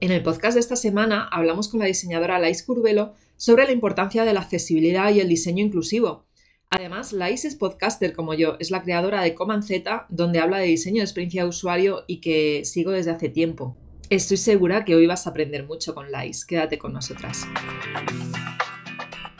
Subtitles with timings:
[0.00, 4.24] En el podcast de esta semana hablamos con la diseñadora Lais Curvelo sobre la importancia
[4.24, 6.24] de la accesibilidad y el diseño inclusivo.
[6.70, 10.66] Además, Lais es podcaster como yo, es la creadora de Command Z, donde habla de
[10.66, 13.76] diseño de experiencia de usuario y que sigo desde hace tiempo.
[14.08, 16.44] Estoy segura que hoy vas a aprender mucho con Lais.
[16.44, 17.44] Quédate con nosotras.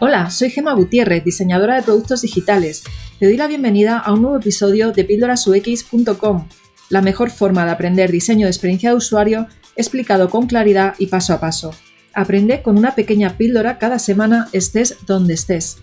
[0.00, 2.82] Hola, soy Gema Gutiérrez, diseñadora de productos digitales.
[3.20, 6.48] Te doy la bienvenida a un nuevo episodio de píldorasux.com,
[6.88, 9.46] la mejor forma de aprender diseño de experiencia de usuario
[9.78, 11.70] explicado con claridad y paso a paso.
[12.12, 15.80] Aprende con una pequeña píldora cada semana estés donde estés.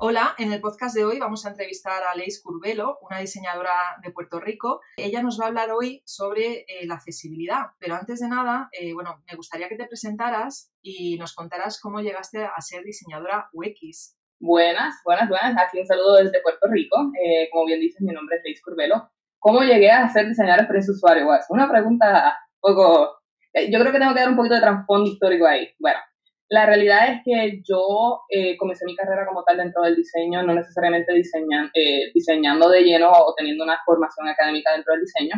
[0.00, 4.12] Hola, en el podcast de hoy vamos a entrevistar a Leis Curvelo, una diseñadora de
[4.12, 4.80] Puerto Rico.
[4.96, 8.94] Ella nos va a hablar hoy sobre eh, la accesibilidad, pero antes de nada, eh,
[8.94, 14.17] bueno, me gustaría que te presentaras y nos contaras cómo llegaste a ser diseñadora UX.
[14.40, 15.56] Buenas, buenas, buenas.
[15.58, 16.96] Aquí un saludo desde Puerto Rico.
[17.20, 19.10] Eh, como bien dices, mi nombre es Leis Curvelo.
[19.40, 21.24] ¿Cómo llegué a ser diseñadora de experiencia usuario?
[21.24, 23.18] Bueno, es una pregunta un poco...
[23.52, 25.68] Eh, yo creo que tengo que dar un poquito de trasfondo histórico ahí.
[25.80, 25.98] Bueno,
[26.50, 30.54] la realidad es que yo eh, comencé mi carrera como tal dentro del diseño, no
[30.54, 31.72] necesariamente diseñan,
[32.14, 35.34] diseñando de lleno o teniendo una formación académica dentro del diseño.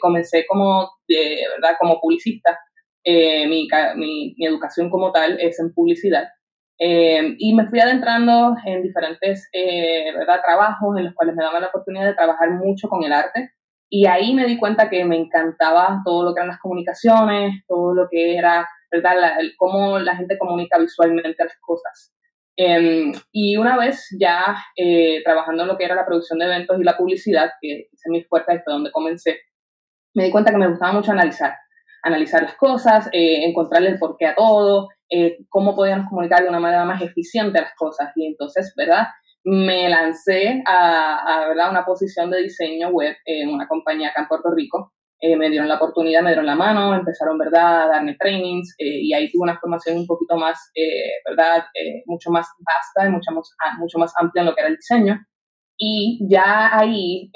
[0.00, 1.76] comencé como, de, ¿verdad?
[1.78, 2.58] como publicista.
[3.06, 6.24] Mi, mi, mi educación como tal es en publicidad.
[6.78, 10.40] Eh, y me fui adentrando en diferentes eh, ¿verdad?
[10.44, 13.52] trabajos en los cuales me daban la oportunidad de trabajar mucho con el arte.
[13.88, 17.94] Y ahí me di cuenta que me encantaba todo lo que eran las comunicaciones, todo
[17.94, 19.20] lo que era, ¿verdad?
[19.20, 22.12] La, el, cómo la gente comunica visualmente las cosas.
[22.56, 26.80] Eh, y una vez ya eh, trabajando en lo que era la producción de eventos
[26.80, 29.38] y la publicidad, que es mi fuerte, fue donde comencé,
[30.14, 31.54] me di cuenta que me gustaba mucho analizar
[32.04, 36.60] analizar las cosas, eh, encontrarle el porqué a todo, eh, cómo podíamos comunicar de una
[36.60, 38.12] manera más eficiente las cosas.
[38.14, 39.06] Y entonces, ¿verdad?
[39.44, 41.70] Me lancé a, ¿verdad?
[41.70, 44.92] una posición de diseño web en una compañía acá en Puerto Rico.
[45.20, 49.14] Eh, me dieron la oportunidad, me dieron la mano, empezaron, ¿verdad?, a darme trainings y
[49.14, 50.70] ahí tuve una formación un poquito más,
[51.26, 51.64] ¿verdad?,
[52.04, 53.48] mucho más vasta y mucho más,
[53.78, 55.18] mucho más amplia en lo que era el diseño.
[55.78, 57.30] Y ya ahí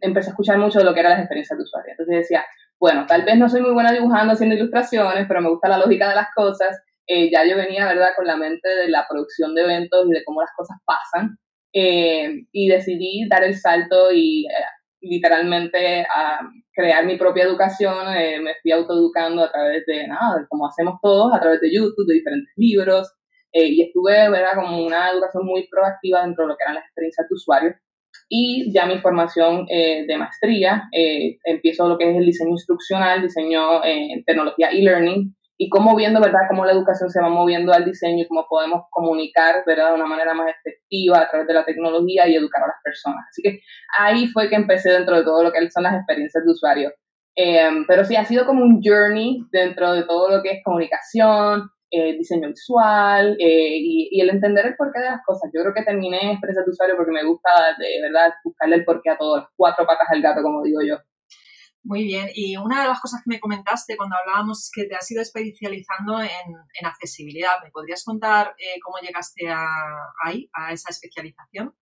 [0.00, 1.92] empecé a escuchar mucho de lo que eran las experiencias de usuario.
[1.92, 2.44] Entonces decía,
[2.80, 6.08] bueno, tal vez no soy muy buena dibujando, haciendo ilustraciones, pero me gusta la lógica
[6.08, 6.80] de las cosas.
[7.06, 10.24] Eh, ya yo venía, ¿verdad?, con la mente de la producción de eventos y de
[10.24, 11.38] cómo las cosas pasan.
[11.72, 14.64] Eh, y decidí dar el salto y eh,
[15.00, 16.40] literalmente a
[16.72, 18.06] crear mi propia educación.
[18.42, 22.14] me fui autoeducando a través de, nada, como hacemos todos, a través de YouTube, de
[22.14, 23.12] diferentes libros.
[23.52, 27.28] y estuve, ¿verdad?, como una educación muy proactiva dentro de lo que eran las experiencias
[27.28, 27.74] de usuario
[28.28, 33.22] y ya mi formación eh, de maestría, eh, empiezo lo que es el diseño instruccional,
[33.22, 37.72] diseño eh, en tecnología e-learning y cómo viendo, ¿verdad?, cómo la educación se va moviendo
[37.72, 41.54] al diseño y cómo podemos comunicar, ¿verdad?, de una manera más efectiva a través de
[41.54, 43.24] la tecnología y educar a las personas.
[43.30, 43.60] Así que
[43.98, 46.92] ahí fue que empecé dentro de todo lo que son las experiencias de usuario.
[47.88, 52.16] pero sí, ha sido como un journey dentro de todo lo que es comunicación, eh,
[52.18, 55.50] diseño visual eh, y, el entender el porqué de las cosas.
[55.54, 59.10] Yo creo que terminé expresa tu usuario porque me gusta de verdad buscarle el porqué
[59.10, 60.96] a todas las cuatro patas del gato, como digo yo.
[61.84, 64.94] Muy bien, y una de las cosas que me comentaste cuando hablábamos es que te
[64.94, 67.52] has ido especializando en, accesibilidad.
[67.64, 69.64] ¿Me podrías contar eh, cómo llegaste a,
[70.24, 71.72] ahí, a esa especialización?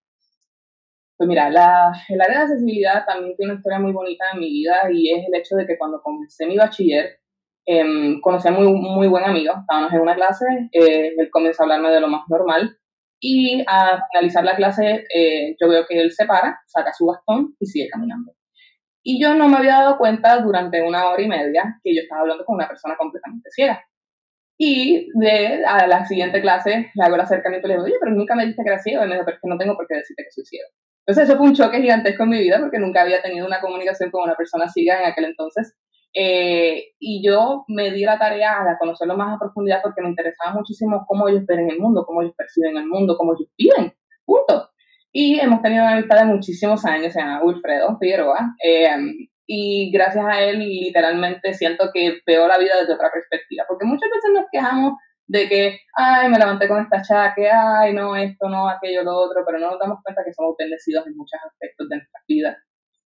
[1.17, 4.50] Pues mira, la, el área de accesibilidad también tiene una historia muy bonita en mi
[4.50, 7.19] vida y es el hecho de que cuando comencé mi bachiller,
[7.66, 7.84] eh,
[8.22, 11.91] conocí a muy, muy buen amigo, estábamos en una clase, eh, él comenzó a hablarme
[11.91, 12.78] de lo más normal
[13.21, 17.55] y a finalizar la clase eh, yo veo que él se para, saca su bastón
[17.59, 18.32] y sigue caminando.
[19.03, 22.22] Y yo no me había dado cuenta durante una hora y media que yo estaba
[22.22, 23.82] hablando con una persona completamente ciega.
[24.59, 28.12] Y de a la siguiente clase le hago el acercamiento y le digo, oye, pero
[28.12, 29.05] nunca me dijiste que era ciego.
[29.05, 30.69] Y me dijo, pero es que no tengo por qué decirte que soy ciego.
[31.06, 34.10] Entonces eso fue un choque gigantesco en mi vida porque nunca había tenido una comunicación
[34.10, 35.76] con una persona ciega en aquel entonces.
[36.19, 40.54] Eh, y yo me di la tarea de conocerlo más a profundidad porque me interesaba
[40.54, 43.93] muchísimo cómo ellos ven el mundo, cómo ellos perciben el mundo, cómo ellos viven,
[44.25, 44.71] punto.
[45.12, 48.88] Y hemos tenido una amistad de muchísimos años, se llama Wilfredo Figueroa, eh,
[49.46, 54.08] y gracias a él literalmente siento que veo la vida desde otra perspectiva, porque muchas
[54.08, 54.94] veces nos quejamos
[55.26, 59.43] de que, ay, me levanté con esta chaque, ay, no, esto, no, aquello, lo otro,
[59.44, 62.56] pero no nos damos cuenta que somos bendecidos en muchos aspectos de nuestra vida.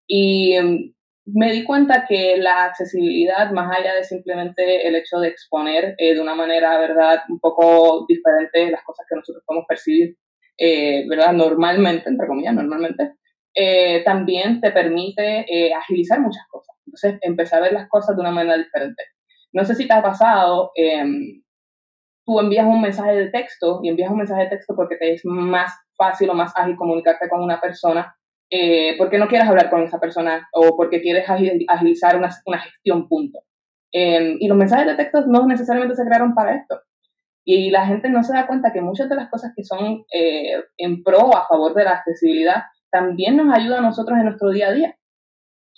[0.07, 0.93] Y
[1.33, 6.13] me di cuenta que la accesibilidad, más allá de simplemente el hecho de exponer eh,
[6.13, 10.15] de una manera, ¿verdad?, un poco diferente las cosas que nosotros podemos percibir,
[10.57, 13.13] eh, ¿verdad?, normalmente, entre comillas, normalmente,
[13.55, 15.45] eh, también te permite
[15.75, 16.75] agilizar muchas cosas.
[16.85, 19.03] Entonces, empecé a ver las cosas de una manera diferente.
[19.53, 21.41] No sé si te ha pasado, em,
[22.25, 25.25] tú envías un mensaje de texto y envías un mensaje de texto porque te es
[25.25, 28.15] más fácil o más ágil comunicarte con una persona
[28.49, 33.07] eh, porque no quieres hablar con esa persona o porque quieres agilizar una, una gestión,
[33.07, 33.39] punto.
[33.91, 36.81] Em, y los mensajes de texto no necesariamente se crearon para esto.
[37.45, 40.63] Y la gente no se da cuenta que muchas de las cosas que son eh,
[40.77, 44.69] en pro a favor de la accesibilidad también nos ayudan a nosotros en nuestro día
[44.69, 44.95] a día.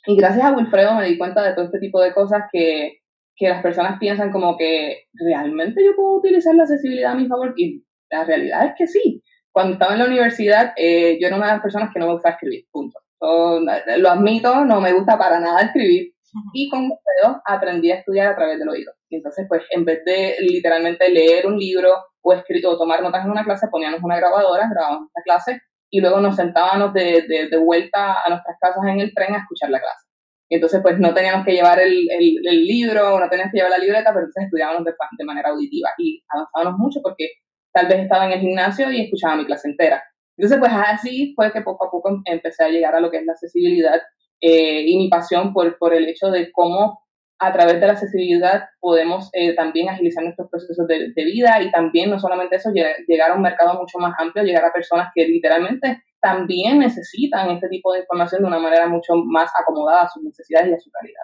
[0.06, 3.00] Y gracias a Wilfredo me di cuenta de todo este tipo de cosas que,
[3.36, 7.54] que las personas piensan como que realmente yo puedo utilizar la accesibilidad a mi favor.
[7.56, 9.24] Y la realidad es que sí.
[9.52, 12.14] Cuando estaba en la universidad, eh, yo era una de las personas que no me
[12.14, 13.00] gusta escribir, punto.
[13.20, 16.14] lo admito, no me gusta para nada escribir.
[16.54, 18.94] Y con Wilfredo aprendí a estudiar a través del oído.
[19.10, 21.90] Y entonces, pues, en vez de literalmente leer un libro
[22.22, 26.00] o, escrito, o tomar notas en una clase, poníamos una grabadora, grabábamos esta clase y
[26.00, 29.70] luego nos sentábamos de, de, de, vuelta a nuestras casas en el tren a escuchar
[29.70, 30.08] la clase.
[30.48, 33.72] Y entonces, pues, no teníamos que llevar el, el, el libro, no teníamos que llevar
[33.72, 37.28] la libreta, pero entonces estudiábamos de, de manera auditiva y avanzábamos mucho porque
[37.74, 40.04] tal vez estaba en el gimnasio y escuchaba mi clase entera.
[40.38, 43.26] Entonces, pues así fue que poco a poco empecé a llegar a lo que es
[43.26, 44.02] la accesibilidad
[44.42, 47.02] eh, y mi pasión por, por el hecho de cómo
[47.42, 52.12] a través de la accesibilidad podemos eh, también agilizar nuestros procesos de, vida y también
[52.12, 56.04] no solamente eso, llegar a un mercado mucho más amplio, llegar a personas que literalmente
[56.22, 60.70] también necesitan este tipo de información de una manera mucho más acomodada a sus necesidades
[60.70, 61.24] y a su calidad.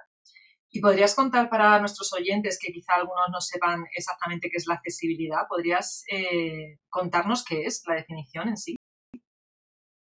[0.70, 4.76] ¿Y podrías contar para nuestros oyentes que quizá algunos no sepan exactamente qué es la
[4.76, 5.48] accesibilidad?
[5.48, 8.76] ¿Podrías eh, contarnos qué es la definición en sí?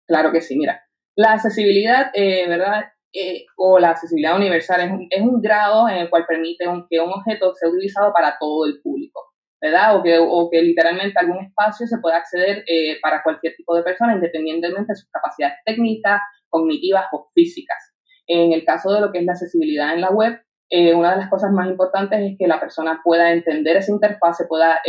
[0.06, 0.82] Claro que sí, mira.
[1.16, 2.84] La accesibilidad, ¿verdad?
[3.18, 7.00] Eh, o la accesibilidad universal es un, es un, grado en el cual permite que
[7.00, 9.96] un objeto sea utilizado para todo el público, ¿verdad?
[9.96, 13.84] O que, o que literalmente algún espacio se pueda acceder eh, para cualquier tipo de
[13.84, 16.20] persona, independientemente de sus capacidades técnicas,
[16.50, 17.94] cognitivas o físicas.
[18.26, 21.18] En el caso de lo que es la accesibilidad en la web, eh, una de
[21.18, 24.80] las cosas más importantes es que la persona pueda entender esa interfase, pueda,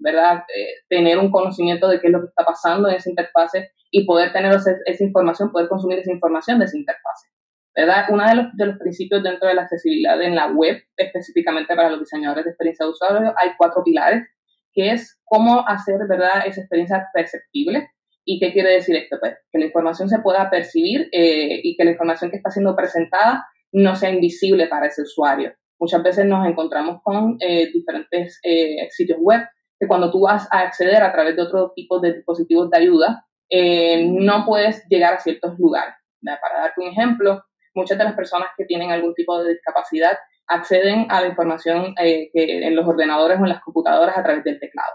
[0.00, 0.44] ¿verdad?,
[0.88, 4.32] tener un conocimiento de qué es lo que está pasando en esa interfase y poder
[4.32, 7.28] tener esa información, poder consumir esa información de esa interfase.
[7.76, 8.06] ¿verdad?
[8.08, 11.90] Uno de los, de los principios dentro de la accesibilidad en la web, específicamente para
[11.90, 14.26] los diseñadores de experiencia de usuario, hay cuatro pilares,
[14.72, 17.90] que es cómo hacer, ¿verdad?, esa experiencia perceptible.
[18.24, 19.18] ¿Y qué quiere decir esto?
[19.20, 22.74] Pues que la información se pueda percibir eh, y que la información que está siendo
[22.74, 25.52] presentada no sea invisible para ese usuario.
[25.78, 29.42] Muchas veces nos encontramos con eh, diferentes eh, sitios web
[29.78, 33.26] que cuando tú vas a acceder a través de otro tipo de dispositivos de ayuda,
[33.48, 35.94] no puedes llegar a ciertos lugares.
[36.22, 40.16] Para darte un ejemplo, muchas de las personas que tienen algún tipo de discapacidad
[40.48, 44.44] acceden a la información eh, que en los ordenadores o en las computadoras a través
[44.44, 44.92] del teclado.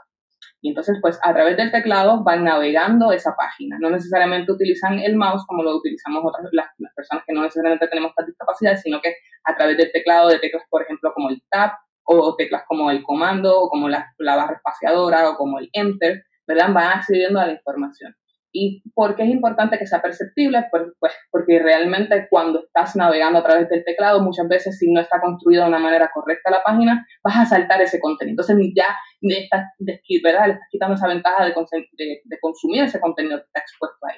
[0.61, 3.77] Y entonces, pues a través del teclado van navegando esa página.
[3.79, 7.87] No necesariamente utilizan el mouse como lo utilizamos otras, las, las personas que no necesariamente
[7.87, 11.41] tenemos esta discapacidad, sino que a través del teclado de teclas, por ejemplo, como el
[11.49, 11.71] tab
[12.03, 16.23] o teclas como el comando o como la, la barra espaciadora o como el enter,
[16.47, 16.73] ¿verdad?
[16.73, 18.15] Van accediendo a la información.
[18.53, 20.65] ¿Y por qué es importante que sea perceptible?
[20.69, 24.99] Pues, pues, porque realmente cuando estás navegando a través del teclado, muchas veces si no
[24.99, 28.33] está construida de una manera correcta la página, vas a saltar ese contenido.
[28.33, 28.87] Entonces ya
[29.21, 34.17] estás, le estás quitando esa ventaja de, de, consumir ese contenido que está expuesto ahí.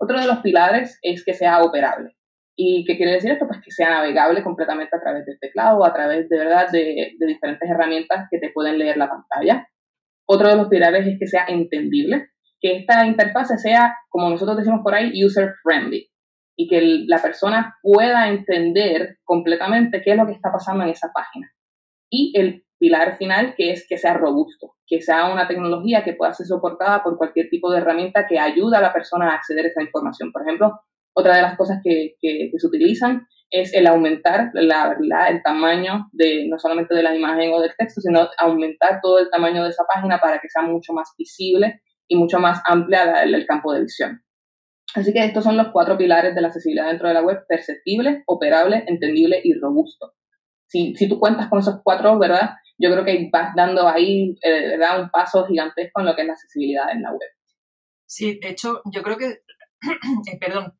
[0.00, 2.16] Otro de los pilares es que sea operable.
[2.56, 3.46] ¿Y qué quiere decir esto?
[3.46, 7.14] Pues que sea navegable completamente a través del teclado o a través de verdad de,
[7.18, 9.68] de diferentes herramientas que te pueden leer la pantalla.
[10.26, 12.30] Otro de los pilares es que sea entendible
[12.64, 16.08] que esta interfase sea, como nosotros decimos por ahí, user friendly
[16.56, 21.12] y que la persona pueda entender completamente qué es lo que está pasando en esa
[21.12, 21.52] página.
[22.08, 26.32] Y el pilar final, que es que sea robusto, que sea una tecnología que pueda
[26.32, 29.68] ser soportada por cualquier tipo de herramienta que ayude a la persona a acceder a
[29.68, 30.32] esa información.
[30.32, 30.80] Por ejemplo,
[31.14, 34.96] otra de las cosas que, que, se utilizan es el aumentar la,
[35.28, 39.28] el tamaño de no solamente de la imagen o del texto, sino aumentar todo el
[39.28, 43.46] tamaño de esa página para que sea mucho más visible y mucho más amplia el,
[43.46, 44.22] campo de visión.
[44.94, 48.22] Así que estos son los cuatro pilares de la accesibilidad dentro de la web, perceptible,
[48.26, 50.14] operable, entendible y robusto.
[50.66, 52.50] Si, si tú cuentas con esos cuatro, ¿verdad?
[52.78, 55.02] Yo creo que vas dando ahí, eh, ¿verdad?
[55.02, 57.30] Un paso gigantesco en lo que es la accesibilidad en la web.
[58.06, 59.26] Sí, de hecho, yo creo que,
[60.32, 60.74] eh, perdón,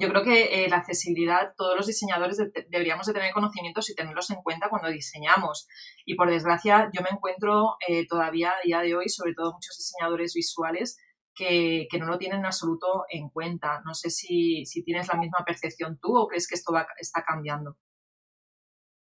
[0.00, 4.30] yo creo que eh, la accesibilidad, todos los diseñadores deberíamos de tener conocimientos y tenerlos
[4.30, 5.66] en cuenta cuando diseñamos.
[6.06, 9.76] Y por desgracia, yo me encuentro eh, todavía a día de hoy, sobre todo muchos
[9.76, 10.98] diseñadores visuales,
[11.34, 13.82] que, no lo tienen en absoluto en cuenta.
[13.84, 17.76] No sé si, tienes la misma percepción tú o crees que esto está cambiando.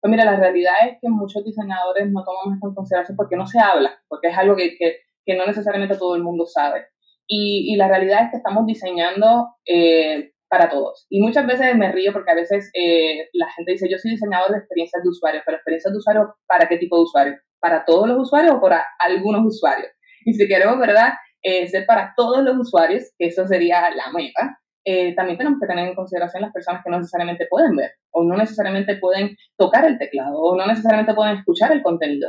[0.00, 3.46] Pues mira, la realidad es que muchos diseñadores no tomamos esto en consideración porque no
[3.46, 6.86] se habla, porque es algo que no necesariamente todo el mundo sabe.
[7.28, 11.06] Y, y, la realidad es que estamos diseñando eh, para todos.
[11.10, 14.52] Y muchas veces me río porque a veces eh, la gente dice, yo soy diseñador
[14.52, 17.34] de experiencias de usuario, pero experiencias de usuario, ¿para qué tipo de usuario?
[17.60, 19.90] ¿Para todos los usuarios o para algunos usuarios?
[20.24, 21.14] Y si queremos, ¿verdad?
[21.46, 25.66] eh, ser para todos los usuarios, que eso sería la meta, eh, también tenemos que
[25.68, 29.84] tener en consideración las personas que no necesariamente pueden ver o no necesariamente pueden tocar
[29.84, 32.28] el teclado o no necesariamente pueden escuchar el contenido,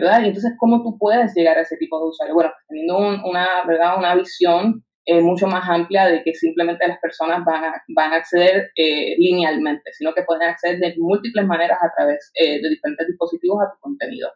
[0.00, 0.22] ¿verdad?
[0.22, 2.34] Y entonces, ¿cómo tú puedes llegar a ese tipo de usuario?
[2.34, 3.98] Bueno, teniendo una, ¿verdad?
[3.98, 8.16] una visión eh, mucho más amplia de que simplemente las personas van a, van a
[8.16, 13.62] acceder eh, linealmente, sino que pueden acceder de múltiples maneras a través de diferentes dispositivos
[13.62, 14.30] a tu contenido.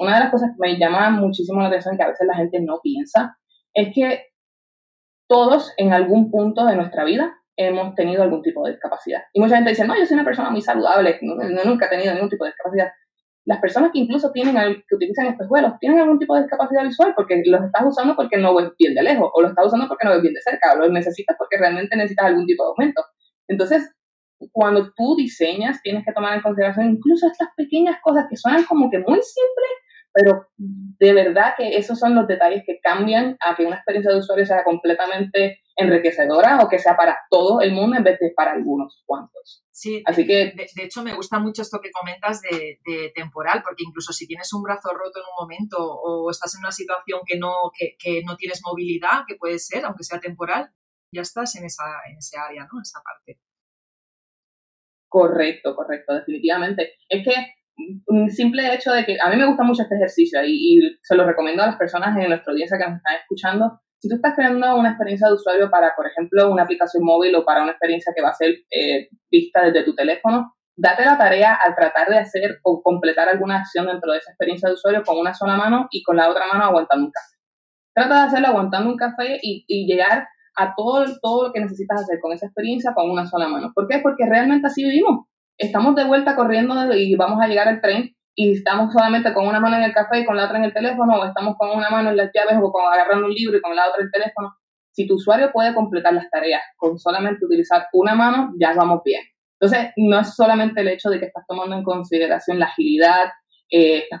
[0.00, 2.60] Una de las cosas que me llama muchísimo la atención, que a veces la gente
[2.60, 3.36] no piensa,
[3.72, 4.26] es que
[5.28, 9.22] todos en algún punto de nuestra vida hemos tenido algún tipo de discapacidad.
[9.32, 12.12] Y mucha gente dice, no, yo soy una persona muy saludable, no, nunca he tenido
[12.12, 12.88] ningún tipo de discapacidad.
[13.46, 14.54] Las personas que incluso tienen,
[14.88, 18.54] que utilizan espejuelos, tienen algún tipo de discapacidad visual porque los estás usando porque no
[18.56, 20.78] ves bien de lejos, o los estás usando porque no ves bien de cerca, o
[20.78, 23.02] los necesitas porque realmente necesitas algún tipo de aumento.
[23.48, 23.88] Entonces,
[24.52, 28.90] cuando tú diseñas, tienes que tomar en consideración incluso estas pequeñas cosas que suenan como
[28.90, 29.76] que muy simples,
[30.16, 34.20] pero de verdad que esos son los detalles que cambian a que una experiencia de
[34.20, 38.52] usuario sea completamente enriquecedora o que sea para todo el mundo en vez de para
[38.52, 39.62] algunos cuantos.
[39.70, 44.14] Sí, Así que, de, hecho me gusta mucho esto que comentas de, temporal, porque incluso
[44.14, 47.52] si tienes un brazo roto en un momento o estás en una situación que no,
[47.78, 50.70] que, que no tienes movilidad, que puede ser, aunque sea temporal,
[51.12, 52.78] ya estás en esa, en ese área, ¿no?
[52.78, 53.38] En esa parte.
[55.08, 56.94] Correcto, correcto, definitivamente.
[57.06, 57.34] Es que
[58.06, 61.26] un simple hecho de que a mí me gusta mucho este ejercicio y, se lo
[61.26, 63.80] recomiendo a las personas en nuestra audiencia que nos están escuchando.
[63.98, 67.44] Si tú estás creando una experiencia de usuario para, por ejemplo, una aplicación móvil o
[67.44, 71.54] para una experiencia que va a ser eh, vista desde tu teléfono, date la tarea
[71.54, 75.18] al tratar de hacer o completar alguna acción dentro de esa experiencia de usuario con
[75.18, 77.36] una sola mano y con la otra mano aguantando un café.
[77.94, 80.28] Trata de hacerlo aguantando un café y, y llegar
[80.58, 83.72] a todo, todo lo que necesitas hacer con esa experiencia con una sola mano.
[83.74, 84.00] ¿Por qué?
[84.02, 85.26] Porque realmente así vivimos
[85.58, 89.60] estamos de vuelta corriendo y vamos a llegar al tren y estamos solamente con una
[89.60, 91.88] mano en el café y con la otra en el teléfono, o estamos con una
[91.88, 94.54] mano en las llaves o con agarrando un libro y con la otra el teléfono.
[94.92, 99.22] Si tu usuario puede completar las tareas con solamente utilizar una mano, ya vamos bien.
[99.58, 103.24] Entonces, no es solamente el hecho de que estás tomando en consideración la agilidad,
[103.70, 104.20] eh, estás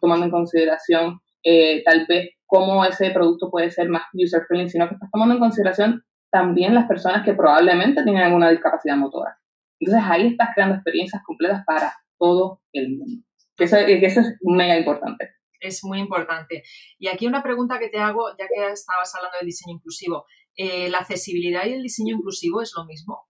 [0.00, 4.94] tomando en consideración eh, tal vez cómo ese producto puede ser más user-friendly, sino que
[4.94, 9.36] estás tomando en consideración también las personas que probablemente tienen alguna discapacidad motora.
[9.80, 13.22] Entonces ahí estás creando experiencias completas para todo el mundo.
[13.56, 15.30] Que eso, es mega importante.
[15.60, 16.62] Es muy importante.
[16.98, 20.26] Y aquí una pregunta que te hago, ya que estabas hablando del diseño inclusivo.
[20.56, 23.26] Eh, ¿La accesibilidad y el diseño inclusivo es lo mismo?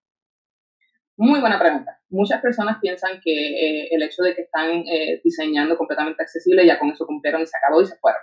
[1.17, 1.99] Muy buena pregunta.
[2.11, 6.79] Muchas personas piensan que eh, el hecho de que están eh, diseñando completamente accesible, ya
[6.79, 8.21] con eso cumplieron y se acabó y se fueron.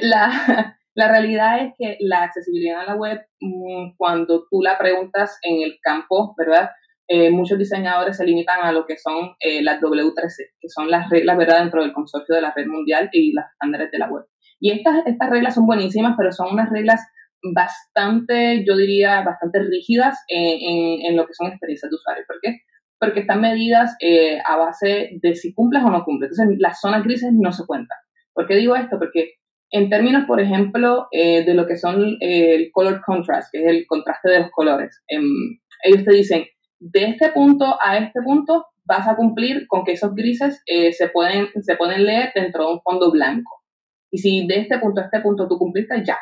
[0.00, 5.38] la, la realidad es que la accesibilidad en la web, mm, cuando tú la preguntas
[5.42, 6.70] en el campo, ¿verdad?
[7.12, 11.10] Eh, muchos diseñadores se limitan a lo que son eh, las W3C, que son las
[11.10, 11.58] reglas ¿verdad?
[11.58, 14.26] dentro del consorcio de la red mundial y las estándares de la web.
[14.60, 17.04] Y estas, estas reglas son buenísimas, pero son unas reglas
[17.42, 22.22] bastante, yo diría, bastante rígidas en, en, lo que son experiencias de usuario.
[22.28, 22.60] ¿Por qué?
[23.00, 26.30] Porque están medidas eh, a base de si cumples o no cumples.
[26.30, 27.98] Entonces, las zonas grises no se cuentan.
[28.32, 29.00] ¿Por qué digo esto?
[29.00, 29.32] Porque
[29.72, 34.30] en términos, por ejemplo, de lo que son el color contrast, que es el contraste
[34.30, 36.44] de los colores, em, ellos te dicen,
[36.80, 41.08] de este punto a este punto vas a cumplir con que esos grises eh, se,
[41.08, 43.62] pueden, se pueden leer dentro de un fondo blanco.
[44.10, 46.18] Y si de este punto a este punto tú cumpliste, ya.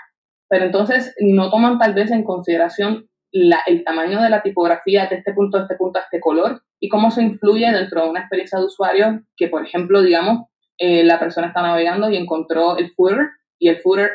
[0.48, 5.32] Pero entonces no toman tal vez en consideración el tamaño de la tipografía de este
[5.32, 8.58] punto a este punto a este color y cómo se influye dentro de una experiencia
[8.58, 10.46] de usuario que, por ejemplo, digamos,
[10.78, 14.10] eh, la persona está navegando y encontró el footer y el footer,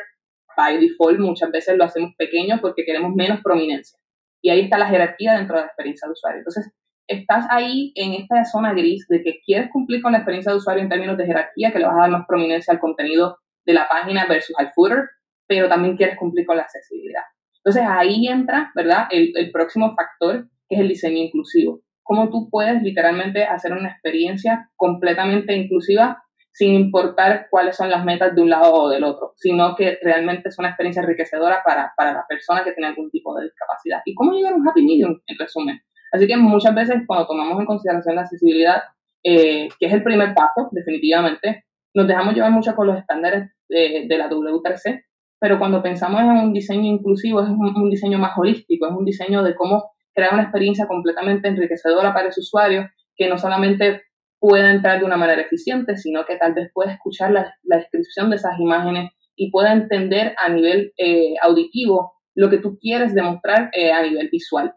[0.56, 3.98] by default, muchas veces lo hacemos pequeño porque queremos menos prominencia.
[4.44, 6.40] Y ahí está la jerarquía dentro de la experiencia de usuario.
[6.40, 6.70] Entonces,
[7.06, 10.82] estás ahí en esta zona gris de que quieres cumplir con la experiencia de usuario
[10.82, 13.88] en términos de jerarquía, que le vas a dar más prominencia al contenido de la
[13.88, 15.04] página versus al footer,
[15.46, 17.22] pero también quieres cumplir con la accesibilidad.
[17.56, 21.80] Entonces ahí entra, ¿verdad?, el, el próximo factor, que es el diseño inclusivo.
[22.02, 26.22] Cómo tú puedes literalmente hacer una experiencia completamente inclusiva
[26.54, 30.48] sin importar cuáles son las metas de un lado o del otro, sino que realmente
[30.48, 34.02] es una experiencia enriquecedora para, para la persona que tiene algún tipo de discapacidad.
[34.04, 35.80] ¿Y cómo llegar a un happy medium, en resumen?
[36.12, 38.82] Así que muchas veces cuando tomamos en consideración la accesibilidad,
[39.24, 44.06] eh, que es el primer paso, definitivamente, nos dejamos llevar mucho con los estándares de,
[44.08, 45.02] de la W3C,
[45.40, 49.04] pero cuando pensamos en un diseño inclusivo, es un, un diseño más holístico, es un
[49.04, 54.02] diseño de cómo crear una experiencia completamente enriquecedora para ese usuario, que no solamente
[54.46, 58.36] pueda entrar de una manera eficiente, sino que tal vez pueda escuchar la, descripción de
[58.36, 63.90] esas imágenes y pueda entender a nivel eh, auditivo lo que tú quieres demostrar eh,
[63.90, 64.74] a nivel visual.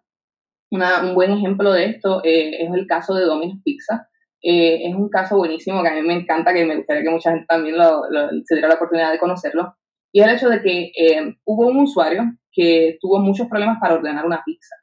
[0.72, 4.08] un buen ejemplo de esto eh, es el caso de Domino's Pizza.
[4.42, 7.46] es un caso buenísimo que a mí me encanta, que me gustaría que mucha gente
[7.50, 8.04] también lo,
[8.46, 9.76] se diera la oportunidad de conocerlo.
[10.14, 10.92] Y es el hecho de que
[11.44, 14.76] hubo un usuario que tuvo muchos problemas para ordenar una pizza,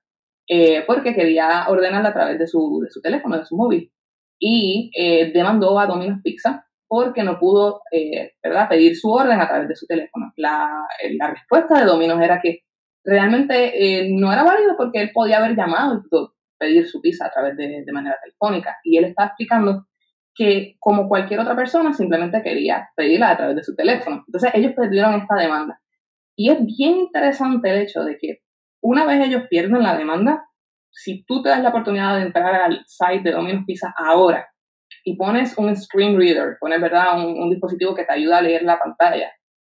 [0.87, 3.91] porque quería ordenarla a través de su, de su teléfono, de su móvil.
[4.39, 7.81] Y eh, demandó a Domino's Pizza porque no pudo
[8.43, 8.69] ¿verdad?
[8.69, 10.33] pedir su orden a través de su teléfono.
[10.37, 10.87] La,
[11.19, 12.61] la respuesta de Domino's era que
[13.05, 16.09] realmente no era válido porque él podía haber llamado y
[16.59, 18.77] pedir su pizza a través de, de manera telefónica.
[18.85, 19.87] Y él está explicando
[20.35, 24.25] que como cualquier otra persona simplemente quería pedirla a través de su teléfono.
[24.27, 25.81] Entonces ellos perdieron esta demanda.
[26.37, 28.41] Y es bien interesante el hecho de que
[28.83, 30.45] una vez ellos pierden la demanda,
[30.95, 34.49] si tú te das la oportunidad de entrar al site de Domino's Pizza ahora
[35.05, 37.19] y pones un screen reader, pones ¿verdad?
[37.19, 39.31] Un, un dispositivo que te ayuda a leer la pantalla,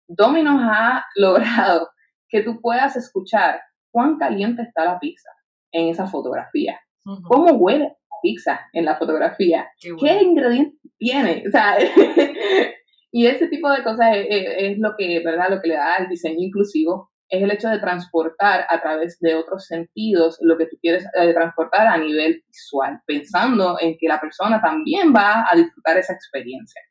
[0.09, 1.89] Domino's ha logrado
[2.29, 3.61] que tú puedas escuchar
[3.91, 5.31] cuán caliente está la pizza
[5.71, 6.81] en esa fotografía,
[7.25, 9.69] cómo huele pizza en la fotografía.
[9.81, 11.45] Qué, ingredientes tiene?
[11.47, 11.77] O sea,
[13.13, 15.51] y ese tipo de cosas es, lo que, ¿verdad?
[15.51, 19.35] Lo que le da al diseño inclusivo es el hecho de transportar a través de
[19.35, 24.21] otros sentidos lo que tú quieres eh, transportar a nivel visual, pensando en que la
[24.21, 26.83] persona también va a disfrutar esa experiencia.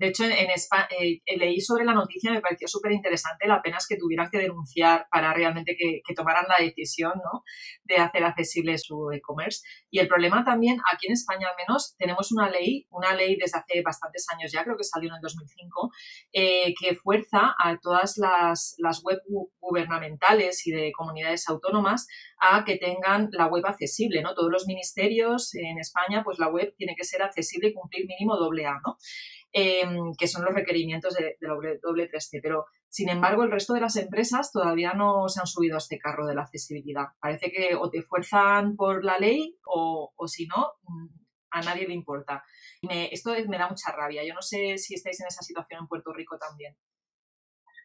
[0.00, 3.76] De hecho, en, España, eh, leí sobre la noticia, me pareció súper interesante, la pena
[3.76, 7.44] es que tuvieran que denunciar para realmente que, tomaran la decisión ¿no?
[7.84, 9.60] de hacer accesible su e-commerce.
[9.90, 13.58] Y el problema también, aquí en España al menos, tenemos una ley, una ley desde
[13.58, 15.90] hace bastantes años ya, creo que salió en el 2005,
[16.32, 19.20] eh, que fuerza a todas las, las web
[19.60, 22.06] gubernamentales y de comunidades autónomas
[22.40, 24.34] a que tengan la web accesible, ¿no?
[24.34, 28.38] Todos los ministerios en España, pues la web tiene que ser accesible y cumplir mínimo
[28.38, 28.96] doble A, ¿no?
[30.18, 32.40] Que son los requerimientos de, la doble 3C.
[32.42, 35.98] Pero, sin embargo, el resto de las empresas todavía no se han subido a este
[35.98, 37.06] carro de la accesibilidad.
[37.20, 41.06] Parece que o te fuerzan por la ley o, si no, mm,
[41.52, 42.42] a nadie le importa.
[43.10, 44.22] esto me da mucha rabia.
[44.26, 46.76] Yo no sé si estáis en esa situación en Puerto Rico también.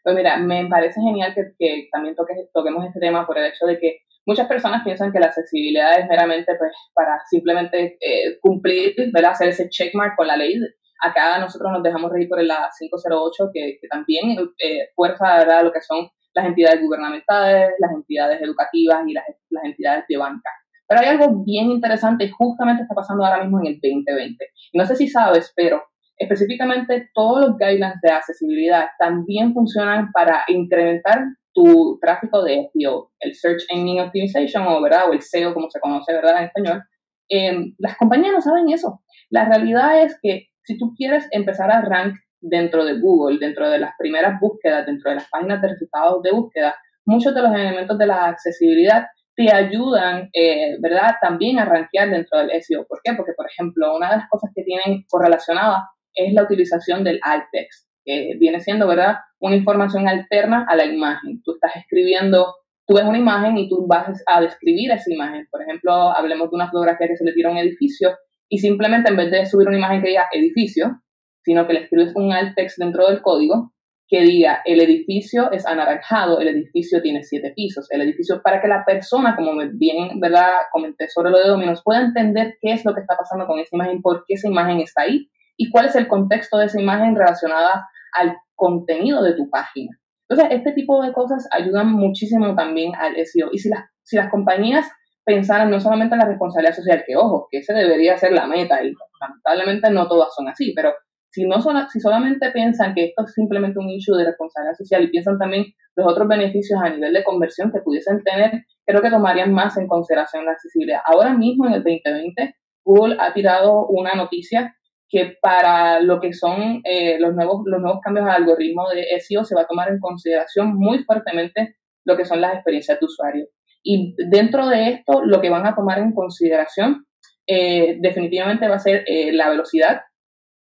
[0.03, 2.15] Pues mira, me parece genial que, también
[2.53, 6.07] toquemos este tema por el hecho de que muchas personas piensan que la accesibilidad es
[6.07, 10.59] meramente pues, para simplemente eh, cumplir, hacer ese checkmark con la ley
[11.01, 15.63] Acá nosotros nos dejamos reír por la 508, que, que también eh, fuerza ¿verdad?
[15.63, 20.49] lo que son las entidades gubernamentales, las entidades educativas y las, las entidades de banca.
[20.87, 24.45] Pero hay algo bien interesante justamente está pasando ahora mismo en el 2020.
[24.73, 25.81] no sé si sabes, pero
[26.17, 33.33] específicamente todos los guidelines de accesibilidad también funcionan para incrementar tu tráfico de SEO, el
[33.33, 35.09] Search Engine Optimization o, ¿verdad?
[35.09, 36.39] o el SEO como se conoce ¿verdad?
[36.39, 36.83] en español.
[37.29, 39.01] Eh, las compañías no saben eso.
[39.29, 43.79] La realidad es que si tú quieres empezar a rank dentro de Google, dentro de
[43.79, 46.75] las primeras búsquedas, dentro de las páginas de resultados de búsqueda,
[47.05, 52.39] muchos de los elementos de la accesibilidad te ayudan, eh, ¿verdad?, también a rankear dentro
[52.39, 52.85] del SEO.
[52.87, 53.13] ¿Por qué?
[53.13, 57.43] Porque, por ejemplo, una de las cosas que tienen correlacionadas es la utilización del alt
[57.51, 61.41] text, que viene siendo, ¿verdad?, una información alterna a la imagen.
[61.43, 62.55] Tú estás escribiendo,
[62.87, 65.47] tú ves una imagen y tú vas a describir esa imagen.
[65.51, 68.15] Por ejemplo, hablemos de una fotografía que se le tira a un edificio
[68.49, 71.01] y simplemente en vez de subir una imagen que diga edificio,
[71.43, 73.73] sino que le escribes un alt text dentro del código
[74.07, 78.67] que diga el edificio es anaranjado, el edificio tiene siete pisos, el edificio para que
[78.67, 82.93] la persona, como bien verdad comenté sobre lo de dominos, pueda entender qué es lo
[82.93, 85.27] que está pasando con esa imagen, por qué esa imagen está ahí
[85.57, 89.97] y cuál es el contexto de esa imagen relacionada al contenido de tu página.
[90.29, 93.49] Entonces, este tipo de cosas ayudan muchísimo también al SEO.
[93.51, 94.87] Y si las, si las compañías
[95.25, 98.81] pensar no solamente en la responsabilidad social, que ojo, que ese debería ser la meta
[98.83, 100.93] y lamentablemente no todas son así, pero
[101.31, 105.03] si, no son, si solamente piensan que esto es simplemente un issue de responsabilidad social
[105.03, 109.09] y piensan también los otros beneficios a nivel de conversión que pudiesen tener, creo que
[109.09, 111.01] tomarían más en consideración la accesibilidad.
[111.05, 114.75] Ahora mismo en el 2020, Google ha tirado una noticia
[115.09, 119.43] que para lo que son eh, los, nuevos, los nuevos cambios al algoritmo de SEO
[119.43, 123.47] se va a tomar en consideración muy fuertemente lo que son las experiencias de usuario.
[123.87, 127.05] Y dentro de esto, lo que van a tomar en consideración
[127.47, 130.01] eh, definitivamente va a ser eh, la velocidad,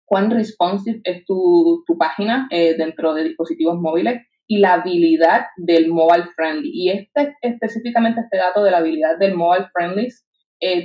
[0.05, 5.87] cuán responsive es tu, tu página eh, dentro de dispositivos móviles y la habilidad del
[5.89, 6.69] mobile friendly.
[6.71, 10.07] Y este, específicamente este dato de la habilidad del mobile friendly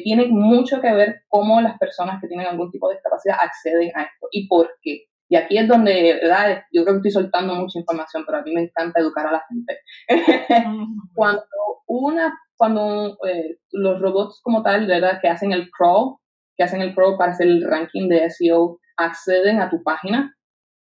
[0.05, 4.03] tiene mucho que ver cómo las personas que tienen algún tipo de discapacidad acceden a
[4.05, 5.09] esto y por qué.
[5.35, 6.63] Y aquí es donde, ¿verdad?
[6.73, 9.45] Yo creo que estoy soltando mucha información, pero a mí me encanta educar a la
[9.49, 9.81] gente.
[11.13, 11.43] cuando
[11.89, 15.19] una, cuando eh, los robots como tal, ¿verdad?
[15.21, 16.19] Que hacen el crawl,
[16.57, 20.37] que hacen el crawl para hacer el ranking de SEO, acceden a tu página,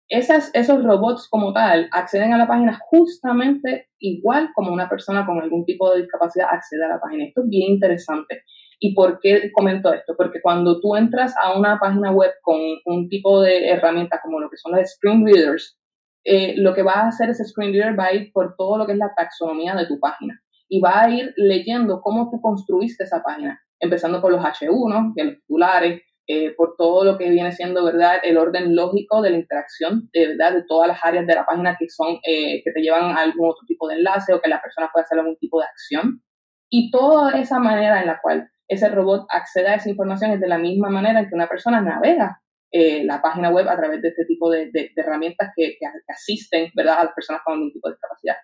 [0.07, 5.39] esas, esos robots como tal acceden a la página justamente igual como una persona con
[5.39, 7.25] algún tipo de discapacidad accede a la página.
[7.25, 8.41] Esto es bien interesante.
[8.79, 10.15] ¿Y por qué comento esto?
[10.17, 14.49] Porque cuando tú entras a una página web con un tipo de herramienta como lo
[14.49, 15.77] que son los screen readers,
[16.23, 18.85] eh, lo que va a hacer ese screen reader va a ir por todo lo
[18.85, 23.03] que es la taxonomía de tu página y va a ir leyendo cómo tú construiste
[23.03, 27.51] esa página, empezando por los H1, que los titulares, eh, por todo lo que viene
[27.51, 31.33] siendo, ¿verdad?, el orden lógico de la interacción, de verdad, de todas las áreas de
[31.33, 34.39] la página que son, eh, que te llevan a algún otro tipo de enlace o
[34.39, 36.21] que la persona puede hacer algún tipo de acción.
[36.69, 40.47] Y toda esa manera en la cual ese robot accede a esa información es de
[40.47, 44.09] la misma manera en que una persona navega eh, la página web a través de
[44.09, 45.77] este tipo de, herramientas que,
[46.07, 48.35] asisten, ¿verdad?, a las personas con algún tipo de discapacidad.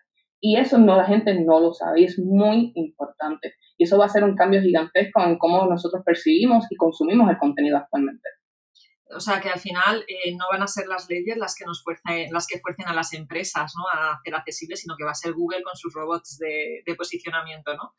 [0.42, 3.54] Y eso no la gente no lo sabe y es muy importante.
[3.78, 7.38] Y eso va a ser un cambio gigantesco en cómo nosotros percibimos y consumimos el
[7.38, 8.28] contenido actualmente.
[9.16, 11.84] O sea que al final eh, no van a ser las leyes las que nos
[11.84, 13.88] fuercen, las que fuercen a las empresas ¿no?
[13.94, 17.94] a hacer accesible, sino que va a ser Google con sus robots de, posicionamiento, ¿no?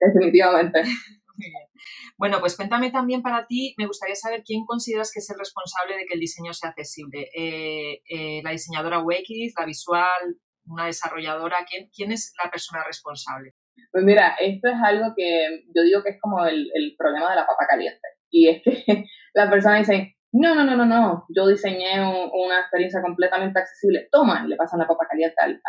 [0.00, 0.82] Definitivamente.
[2.18, 5.96] Bueno, pues cuéntame también para ti, me gustaría saber quién consideras que es el responsable
[5.96, 7.28] de que el diseño sea accesible.
[7.34, 11.66] Eh, eh, ¿La diseñadora UX, la visual, una desarrolladora?
[11.68, 13.54] ¿Quién, ¿Quién es la persona responsable?
[13.90, 17.46] Pues mira, esto es algo que yo digo que es como el, problema de la
[17.46, 18.06] papa caliente.
[18.30, 18.84] Y es que
[19.34, 24.08] la persona dice, no, no, no, no, no, yo diseñé una experiencia completamente accesible.
[24.10, 25.60] Toma, y le pasan la papa caliente al,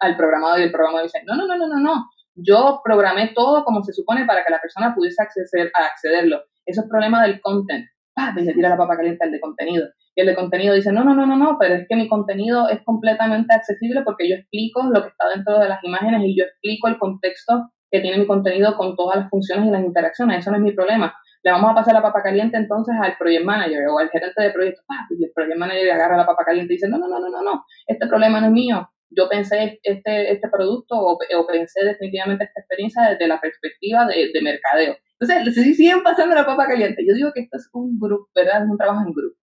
[0.00, 3.64] al, programador y el programador dice, no, no, no, no, no, no, yo programé todo
[3.64, 6.42] como se supone para que la persona pudiese acceder a accederlo.
[6.64, 7.86] Eso es problema del content.
[8.14, 8.34] ¡Pah!
[8.36, 9.88] Y le tira la papa caliente al de contenido.
[10.14, 12.68] Y el de contenido dice, no, no, no, no, no, pero es que mi contenido
[12.68, 16.44] es completamente accesible porque yo explico lo que está dentro de las imágenes y yo
[16.44, 20.40] explico el contexto que tiene mi contenido con todas las funciones y las interacciones.
[20.40, 21.14] Eso no es mi problema.
[21.42, 24.50] Le vamos a pasar la papa caliente entonces al project manager o al gerente de
[24.50, 24.82] proyecto.
[24.86, 25.06] ¡Pah!
[25.10, 27.42] Y el project manager agarra la papa caliente y dice, no, no, no, no, no,
[27.42, 32.60] no, este problema no es mío yo pensé este, este producto o, pensé definitivamente esta
[32.60, 34.96] experiencia desde la perspectiva de, de mercadeo.
[35.20, 37.04] Entonces, se siguen pasando la papa caliente.
[37.06, 38.64] Yo digo que esto es un grupo, ¿verdad?
[38.64, 39.36] Es un trabajo en grupo.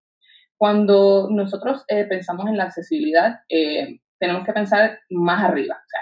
[0.57, 5.75] Cuando nosotros eh, pensamos en la accesibilidad, eh, tenemos que pensar más arriba.
[5.75, 6.01] O sea,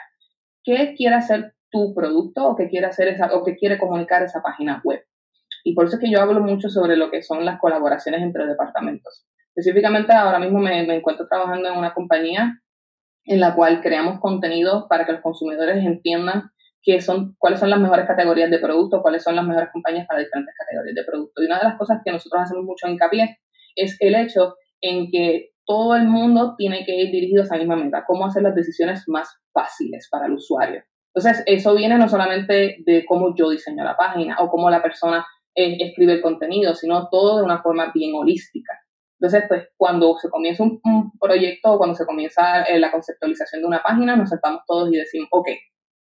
[0.63, 4.41] ¿qué quiere hacer tu producto o qué quiere hacer esa, o qué quiere comunicar esa
[4.41, 5.03] página web?
[5.65, 8.45] Y por eso es que yo hablo mucho sobre lo que son las colaboraciones entre
[8.45, 9.25] departamentos.
[9.53, 12.61] Específicamente ahora mismo me, me encuentro trabajando en una compañía
[13.25, 17.79] en la cual creamos contenido para que los consumidores entiendan qué son, cuáles son las
[17.79, 21.41] mejores categorías de producto, cuáles son las mejores compañías para diferentes categorías de producto.
[21.41, 23.39] Y una de las cosas que nosotros hacemos mucho hincapié
[23.75, 27.75] es el hecho en que todo el mundo tiene que ir dirigido a esa misma
[27.75, 30.83] meta, cómo hacer las decisiones más fáciles para el usuario.
[31.13, 35.25] Entonces, eso viene no solamente de cómo yo diseño la página o cómo la persona
[35.55, 38.73] eh, escribe el contenido, sino todo de una forma bien holística.
[39.19, 40.81] Entonces, pues cuando se comienza un,
[41.19, 44.97] proyecto o cuando se comienza eh, la conceptualización de una página, nos sentamos todos y
[44.97, 45.47] decimos, ok,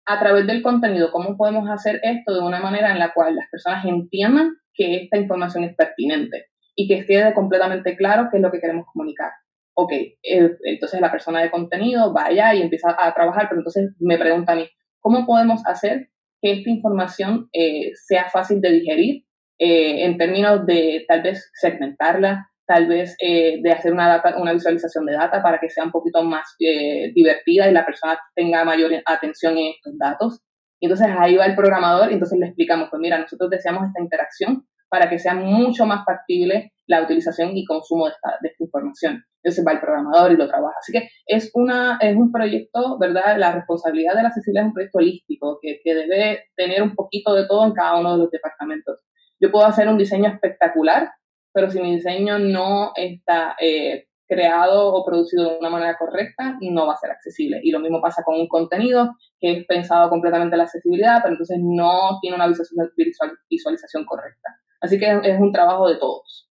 [0.07, 3.49] a través del contenido, ¿cómo podemos hacer esto de una manera en la cual las
[3.51, 8.51] personas entiendan que esta información es pertinente y que quede completamente claro qué es lo
[8.51, 9.31] que queremos comunicar?
[9.75, 14.19] Ok, entonces la persona de contenido va allá y empieza a trabajar, pero entonces me
[14.19, 14.69] pregunta a mí,
[15.01, 16.11] ¿cómo podemos hacer
[16.43, 19.25] que esta información eh, sea fácil de digerir
[19.59, 24.22] eh, en términos de tal vez segmentarla, tal vez eh, de hacer una,
[24.53, 28.64] visualización de data para que sea un poquito más eh, divertida y la persona tenga
[28.64, 30.40] mayor atención en estos datos.
[30.81, 34.66] Entonces ahí va el programador y entonces le explicamos, pues mira, nosotros deseamos esta interacción
[34.88, 39.25] para que sea mucho más factible la utilización y consumo de esta, de esta información.
[39.42, 40.77] Entonces va el programador y lo trabaja.
[40.79, 43.38] Así que es, una, es un proyecto, ¿verdad?
[43.38, 47.35] La responsabilidad de la accesibilidad es un proyecto holístico que, que debe tener un poquito
[47.35, 48.98] de todo en cada uno de los departamentos.
[49.40, 51.11] Yo puedo hacer un diseño espectacular,
[51.53, 56.87] pero si mi diseño no está eh, creado o producido de una manera correcta, no
[56.87, 57.61] va a ser accesible.
[57.62, 61.35] Y lo mismo pasa con un contenido que es pensado completamente en la accesibilidad, pero
[61.35, 64.57] entonces no tiene una visualización correcta.
[64.81, 66.49] Así que es un trabajo de todos.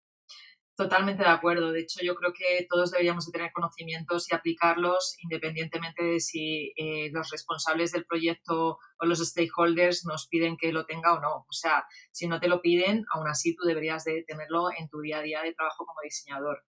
[0.81, 1.71] Totalmente de acuerdo.
[1.71, 6.73] De hecho, yo creo que todos deberíamos de tener conocimientos y aplicarlos independientemente de si
[6.75, 11.45] eh, los responsables del proyecto o los stakeholders nos piden que lo tenga o no.
[11.47, 15.01] O sea, si no te lo piden, aún así tú deberías de tenerlo en tu
[15.01, 16.63] día a día de trabajo como diseñador.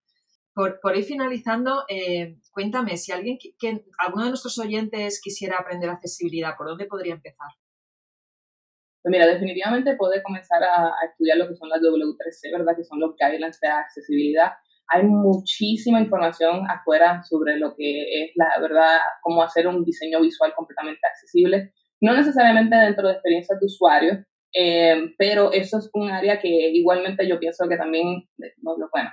[0.53, 5.89] Por, por ir finalizando, eh, cuéntame, si alguien, que, alguno de nuestros oyentes quisiera aprender
[5.89, 7.49] accesibilidad, ¿por dónde podría empezar?
[9.03, 12.73] Pues mira, definitivamente puede comenzar a, estudiar lo que son las W3C, ¿verdad?
[12.75, 14.53] Que son los guidelines de accesibilidad.
[14.87, 20.53] Hay muchísima información afuera sobre lo que es la verdad, cómo hacer un diseño visual
[20.55, 21.73] completamente accesible.
[22.01, 27.27] No necesariamente dentro de experiencias de usuario, eh, pero eso es un área que igualmente
[27.27, 28.23] yo pienso que también,
[28.61, 29.11] bueno,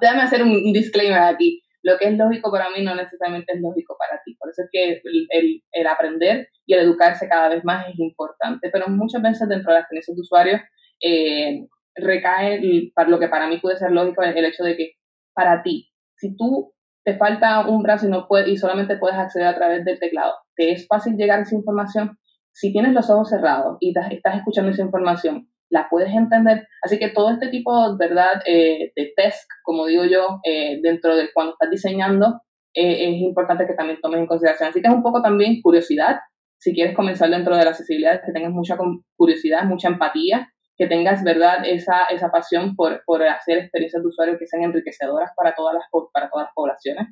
[0.00, 3.96] déjame hacer un disclaimer aquí lo que es lógico para mí no necesariamente es lógico
[3.96, 4.34] para ti.
[4.40, 8.70] Por eso es que el, el, aprender y el educarse cada vez más es importante,
[8.72, 10.60] pero muchas veces dentro de la experiencia de usuario
[11.00, 14.94] eh, recae para lo que para mí puede ser lógico el hecho de que
[15.32, 19.46] para ti, si tú te falta un brazo y, no puede, y solamente puedes acceder
[19.46, 20.34] a través del teclado.
[20.56, 22.18] Te es fácil llegar a esa información.
[22.50, 26.66] Si tienes los ojos cerrados y estás escuchando esa información, la puedes entender.
[26.82, 31.30] Así que todo este tipo, ¿verdad?, eh, de test, como digo yo, eh, dentro de
[31.32, 32.40] cuando estás diseñando,
[32.74, 34.68] eh, es importante que también tomes en consideración.
[34.68, 36.18] Así que es un poco también curiosidad.
[36.58, 38.76] Si quieres comenzar dentro de la accesibilidad, que tengas mucha
[39.16, 44.38] curiosidad, mucha empatía, que tengas, ¿verdad?, esa, esa pasión por, por hacer experiencias de usuario
[44.38, 47.08] que sean enriquecedoras para todas las, para todas las poblaciones.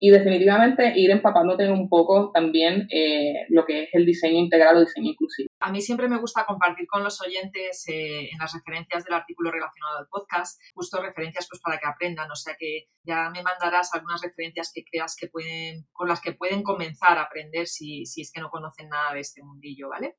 [0.00, 4.80] Y definitivamente ir empapándote un poco también eh, lo que es el diseño integral o
[4.80, 5.48] diseño inclusivo.
[5.58, 9.50] A mí siempre me gusta compartir con los oyentes eh, en las referencias del artículo
[9.50, 13.92] relacionado al podcast, justo referencias pues para que aprendan, o sea que ya me mandarás
[13.92, 18.20] algunas referencias que creas que pueden, con las que pueden comenzar a aprender si, si
[18.20, 20.14] es que no conocen nada de este mundillo, ¿vale?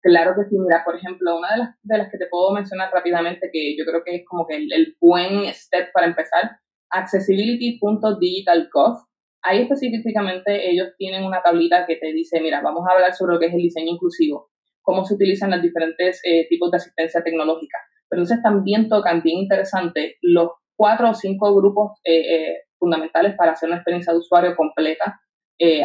[0.00, 2.90] Claro que sí, mira, por ejemplo, una de las, de las que te puedo mencionar
[2.92, 6.58] rápidamente, que yo creo que es como que el, el buen step para empezar,
[6.90, 9.11] accessibility.digitalgov
[9.42, 13.40] Ahí específicamente ellos tienen una tablita que te dice, mira, vamos a hablar sobre lo
[13.40, 14.50] que es el diseño inclusivo,
[14.82, 17.78] cómo se utilizan los diferentes eh, tipos de asistencia tecnológica.
[18.08, 23.52] Pero entonces también tocan, bien interesante, los cuatro o cinco grupos eh, eh, fundamentales para
[23.52, 25.18] hacer una experiencia de usuario completa,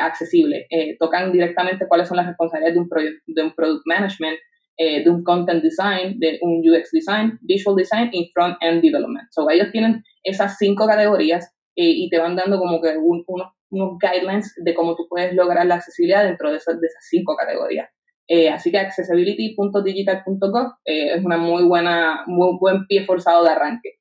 [0.02, 0.66] accesible.
[1.00, 2.90] tocan directamente cuáles son las responsabilidades de un,
[3.28, 4.40] de un product management,
[4.76, 9.28] de un content design, de un UX design, visual design y front-end development.
[9.30, 14.54] So, ellos tienen esas cinco categorías eh, y te van dando como que unos, guidelines
[14.58, 16.78] de cómo tú puedes lograr la accesibilidad dentro de esas,
[17.10, 17.90] cinco categorías.
[18.28, 24.00] Eh, así que accessibility.digital.gov eh, es una muy buena, muy buen pie forzado de arranque.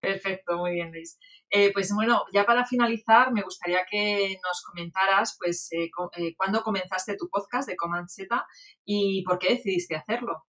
[0.00, 1.18] Perfecto, muy bien, Luis.
[1.74, 5.68] pues bueno, ya para finalizar, me gustaría que nos comentaras, pues,
[6.36, 8.46] cuándo comenzaste tu podcast de Command Z
[8.86, 10.44] y por qué decidiste hacerlo.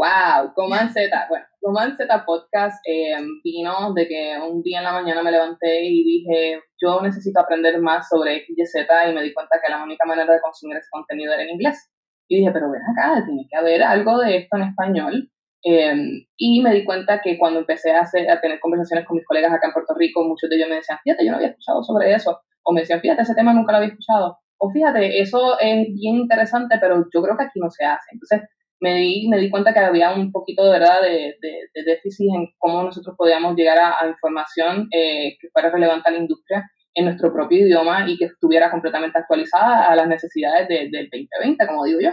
[0.00, 1.10] Wow, Coman Z.
[1.28, 5.84] Bueno, Coman Z Podcast eh, vino de que un día en la mañana me levanté
[5.84, 10.06] y dije, yo necesito aprender más sobre XYZ y me di cuenta que la única
[10.06, 11.92] manera de consumir ese contenido era en inglés.
[12.28, 15.30] Y dije, pero ven acá, tiene que haber algo de esto en español.
[15.62, 15.94] Eh,
[16.38, 19.52] y me di cuenta que cuando empecé a, hacer, a tener conversaciones con mis colegas
[19.52, 22.14] acá en Puerto Rico, muchos de ellos me decían, fíjate, yo no había escuchado sobre
[22.14, 22.40] eso.
[22.62, 24.38] O me decían, fíjate, ese tema nunca lo había escuchado.
[24.56, 28.12] O fíjate, eso es bien interesante, pero yo creo que aquí no se hace.
[28.12, 28.48] Entonces,
[28.80, 32.48] me di, me di cuenta que había un poquito de verdad de, de, déficit en
[32.58, 37.32] cómo nosotros podíamos llegar a, información eh, que fuera relevante a la industria en nuestro
[37.32, 42.10] propio idioma y que estuviera completamente actualizada a las necesidades del 2020, como digo yo.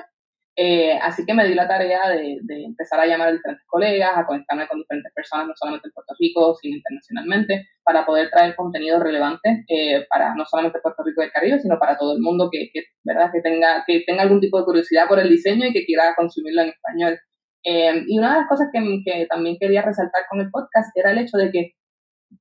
[0.60, 4.26] Eh, así que me di la tarea de, empezar a llamar a diferentes colegas, a
[4.26, 9.00] conectarme con diferentes personas, no solamente en Puerto Rico, sino internacionalmente, para poder traer contenido
[9.00, 12.50] relevante eh, para no solamente Puerto Rico y el Caribe, sino para todo el mundo
[12.52, 12.72] que,
[13.04, 13.30] ¿verdad?
[13.32, 16.64] que, tenga, que tenga algún tipo de curiosidad por el diseño y que quiera consumirlo
[16.64, 17.20] en español.
[17.64, 21.12] Eh, y una de las cosas que, que también quería resaltar con el podcast era
[21.12, 21.74] el hecho de que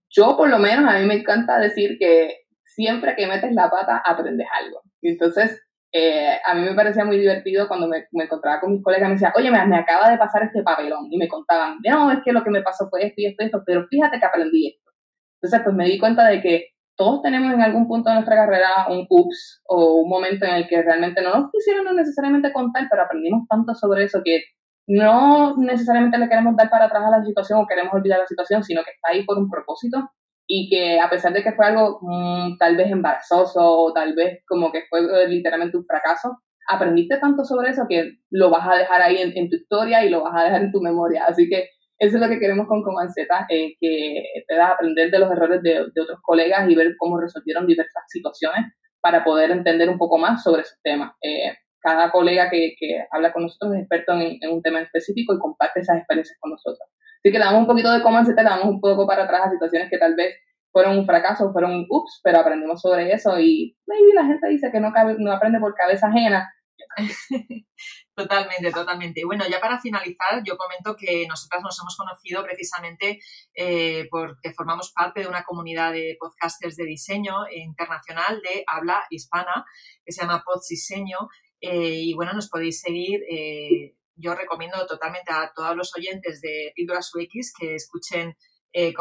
[0.09, 4.03] yo, por lo menos, a mí me encanta decir que siempre que metes la pata
[4.07, 4.81] aprendes algo.
[5.03, 9.15] Entonces, eh, a mí me parecía muy divertido cuando me, encontraba con mis colegas, me
[9.15, 12.43] decía, oye, me, acaba de pasar este papelón, y me contaban, no, es que lo
[12.45, 14.93] que me pasó fue esto y esto y esto, pero fíjate que aprendí esto.
[15.41, 18.87] Entonces, pues me di cuenta de que todos tenemos en algún punto de nuestra carrera
[18.89, 23.03] un ups o un momento en el que realmente no nos quisieron necesariamente contar, pero
[23.03, 24.43] aprendimos tanto sobre eso que
[24.89, 28.63] no necesariamente le queremos dar para atrás a la situación o queremos olvidar la situación,
[28.63, 30.11] sino que está ahí por un propósito
[30.47, 34.43] y que a pesar de que fue algo mm, tal vez embarazoso o tal vez
[34.47, 38.77] como que fue eh, literalmente un fracaso, aprendiste tanto sobre eso que lo vas a
[38.77, 41.25] dejar ahí en, tu historia y lo vas a dejar en tu memoria.
[41.27, 45.31] Así que eso es lo que queremos con Comanceta, eh, que puedas aprender de los
[45.31, 50.19] errores de, otros colegas y ver cómo resolvieron diversas situaciones para poder entender un poco
[50.19, 51.13] más sobre esos temas.
[51.23, 55.35] Eh, cada colega que, que, habla con nosotros es experto en, en, un tema específico
[55.35, 56.89] y comparte esas experiencias con nosotros.
[57.27, 59.51] Así que damos un poquito de cómo se te damos un poco para atrás a
[59.51, 60.37] situaciones que tal vez
[60.71, 64.71] fueron un fracaso, fueron un ups, pero aprendimos sobre eso y maybe la gente dice
[64.71, 66.49] que no, no aprende por cabeza ajena.
[68.15, 69.25] Totalmente, totalmente.
[69.25, 73.19] Bueno, ya para finalizar, yo comento que nosotras nos hemos conocido precisamente
[73.55, 79.67] eh, porque formamos parte de una comunidad de podcasters de diseño internacional de habla hispana
[80.05, 81.19] que se llama Pods Diseño.
[81.61, 86.73] Eh, y bueno, nos podéis seguir eh, yo recomiendo totalmente a todos los oyentes de
[86.75, 88.37] Píldoras UX que escuchen
[88.73, 88.93] eh,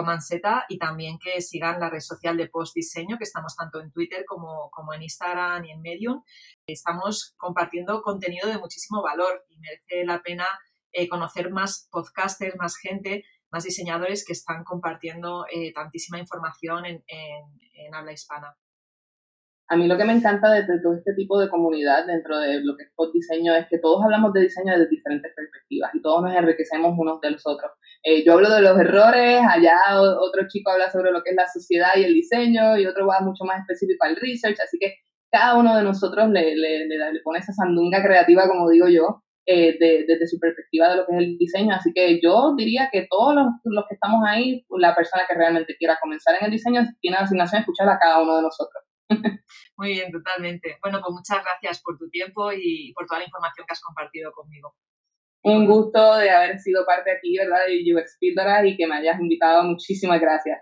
[0.70, 4.24] y también que sigan la red social de Post Diseño, que estamos tanto en Twitter
[4.26, 6.24] como, como en Instagram y en Medium.
[6.66, 10.48] Estamos compartiendo contenido de muchísimo valor y merece la pena
[10.94, 17.04] eh, conocer más podcasters, más gente, más diseñadores que están compartiendo eh, tantísima información en
[17.94, 18.56] habla hispana.
[19.68, 22.78] A mí lo que me encanta de, todo este tipo de comunidad dentro de lo
[22.78, 26.22] que es post diseño es que todos hablamos de diseño desde diferentes perspectivas y todos
[26.22, 27.72] nos enriquecemos unos de los otros.
[28.04, 31.48] Eh, yo hablo de los errores, allá otro chico habla sobre lo que es la
[31.48, 34.94] sociedad y el diseño y otro va mucho más específico al research, así que
[35.32, 39.76] cada uno de nosotros le, le, le, pone esa sandunga creativa, como digo yo, eh,
[39.80, 41.76] desde su perspectiva de lo que es el diseño.
[41.76, 45.76] Así que yo diría que todos los, los, que estamos ahí, la persona que realmente
[45.78, 48.85] quiera comenzar en el diseño, tiene la asignación de escuchar a cada uno de nosotros.
[49.78, 50.78] Muy bien, totalmente.
[50.82, 54.32] Bueno, pues muchas gracias por tu tiempo y por toda la información que has compartido
[54.32, 54.76] conmigo.
[55.44, 57.60] Un gusto de haber sido parte aquí, ¿verdad?
[57.68, 59.64] De UX Píldoras y que me hayas invitado.
[59.64, 60.60] Muchísimas gracias.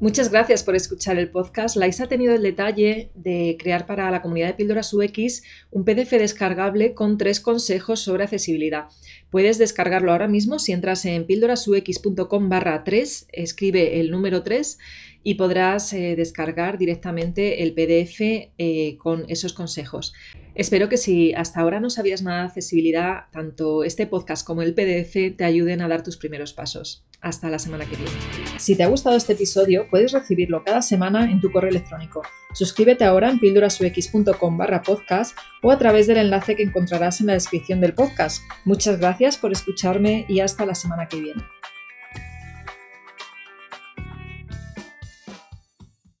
[0.00, 1.76] Muchas gracias por escuchar el podcast.
[1.76, 6.10] Lais ha tenido el detalle de crear para la comunidad de Píldoras UX un PDF
[6.10, 8.88] descargable con tres consejos sobre accesibilidad.
[9.30, 14.78] Puedes descargarlo ahora mismo si entras en píldorasux.com barra 3, escribe el número 3
[15.24, 20.12] y podrás eh, descargar directamente el PDF eh, con esos consejos.
[20.54, 24.74] Espero que si hasta ahora no sabías nada de accesibilidad, tanto este podcast como el
[24.74, 27.04] PDF te ayuden a dar tus primeros pasos.
[27.20, 28.12] Hasta la semana que viene.
[28.58, 32.22] Si te ha gustado este episodio, puedes recibirlo cada semana en tu correo electrónico.
[32.52, 37.32] Suscríbete ahora en píldorasux.com barra podcast o a través del enlace que encontrarás en la
[37.32, 38.42] descripción del podcast.
[38.66, 41.42] Muchas gracias por escucharme y hasta la semana que viene.